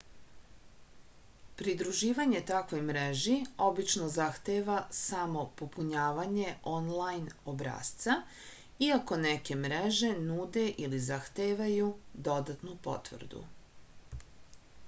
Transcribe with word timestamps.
pridruživanje 1.57 2.39
takvoj 2.51 2.79
mreži 2.87 3.35
obično 3.65 4.07
zahteva 4.13 4.77
samo 5.01 5.43
popunjavanje 5.61 6.55
onlajn 6.73 7.29
obrasca 7.55 8.17
iako 8.89 9.21
neke 9.27 9.59
mreže 9.67 10.11
nude 10.31 10.67
ili 10.87 11.05
zahtevaju 11.11 11.93
dodatnu 12.33 12.77
potvrdu 12.91 13.45